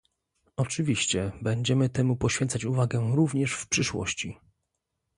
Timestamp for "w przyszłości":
3.53-4.37